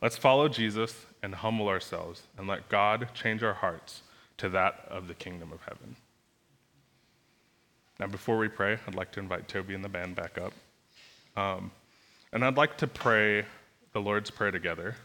Let's 0.03 0.17
follow 0.17 0.49
Jesus 0.49 1.07
and 1.23 1.35
humble 1.35 1.69
ourselves 1.69 2.23
and 2.37 2.47
let 2.47 2.69
God 2.69 3.09
change 3.15 3.43
our 3.43 3.55
hearts 3.55 4.03
to 4.39 4.49
that 4.51 4.85
of 4.89 5.09
the 5.09 5.15
kingdom 5.15 5.53
of 5.53 5.63
heaven. 5.63 5.97
Now, 7.99 8.07
before 8.07 8.37
we 8.37 8.49
pray, 8.49 8.79
I'd 8.87 8.95
like 8.95 9.11
to 9.13 9.21
invite 9.21 9.49
Toby 9.49 9.75
and 9.75 9.83
the 9.83 9.89
band 9.89 10.15
back 10.17 10.39
up. 10.39 10.53
Um, 11.37 11.71
and 12.33 12.45
I'd 12.45 12.57
like 12.57 12.77
to 12.79 12.87
pray 12.87 13.45
the 13.93 14.01
Lord's 14.01 14.31
Prayer 14.31 14.51
together. 14.51 14.97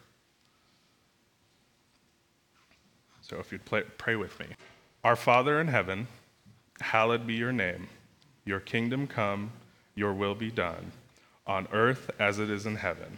So 3.21 3.37
if 3.37 3.51
you'd 3.51 3.63
play, 3.63 3.83
pray 3.97 4.17
with 4.17 4.37
me. 4.39 4.47
Our 5.05 5.15
Father 5.15 5.61
in 5.61 5.69
heaven, 5.69 6.07
hallowed 6.81 7.25
be 7.25 7.35
your 7.35 7.53
name. 7.53 7.87
Your 8.43 8.59
kingdom 8.59 9.07
come, 9.07 9.51
your 9.95 10.13
will 10.13 10.35
be 10.35 10.51
done, 10.51 10.91
on 11.47 11.67
earth 11.71 12.11
as 12.19 12.39
it 12.39 12.49
is 12.49 12.65
in 12.65 12.75
heaven. 12.75 13.17